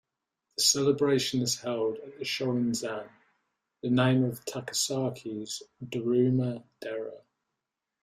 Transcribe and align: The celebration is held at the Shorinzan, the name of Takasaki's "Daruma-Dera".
The 0.57 0.63
celebration 0.63 1.43
is 1.43 1.59
held 1.59 1.97
at 1.97 2.17
the 2.17 2.23
Shorinzan, 2.25 3.07
the 3.83 3.89
name 3.91 4.23
of 4.23 4.43
Takasaki's 4.45 5.61
"Daruma-Dera". 5.85 7.21